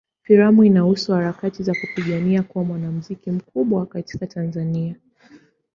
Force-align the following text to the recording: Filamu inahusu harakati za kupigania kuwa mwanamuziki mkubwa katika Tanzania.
Filamu 0.23 0.63
inahusu 0.63 1.13
harakati 1.13 1.63
za 1.63 1.73
kupigania 1.81 2.43
kuwa 2.43 2.63
mwanamuziki 2.65 3.31
mkubwa 3.31 3.85
katika 3.85 4.27
Tanzania. 4.27 4.95